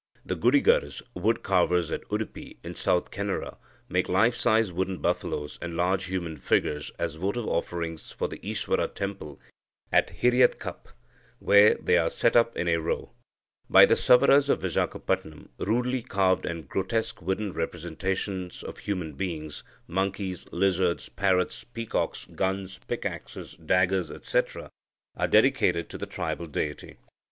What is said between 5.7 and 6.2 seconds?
large